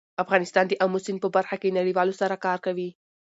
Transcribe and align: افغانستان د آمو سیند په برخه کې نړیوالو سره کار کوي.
افغانستان 0.23 0.65
د 0.67 0.73
آمو 0.83 0.99
سیند 1.05 1.19
په 1.23 1.29
برخه 1.35 1.55
کې 1.61 1.75
نړیوالو 1.79 2.13
سره 2.21 2.41
کار 2.45 2.57
کوي. 2.65 2.89